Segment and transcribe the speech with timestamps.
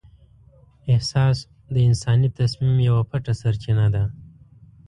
[0.93, 1.37] احساس
[1.73, 4.03] د انساني تصمیم یوه پټه سرچینه ده.